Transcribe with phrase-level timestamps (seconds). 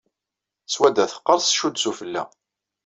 [0.73, 2.23] Swadda teqqers, tcudd sufella.